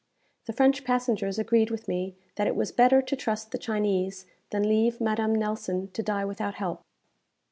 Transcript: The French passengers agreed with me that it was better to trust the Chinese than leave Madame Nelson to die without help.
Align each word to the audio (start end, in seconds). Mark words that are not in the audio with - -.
The 0.47 0.53
French 0.53 0.83
passengers 0.83 1.37
agreed 1.37 1.69
with 1.69 1.87
me 1.87 2.15
that 2.35 2.47
it 2.47 2.55
was 2.55 2.71
better 2.71 3.03
to 3.03 3.15
trust 3.15 3.51
the 3.51 3.59
Chinese 3.59 4.25
than 4.49 4.67
leave 4.67 4.99
Madame 4.99 5.35
Nelson 5.35 5.89
to 5.91 6.01
die 6.01 6.25
without 6.25 6.55
help. 6.55 6.81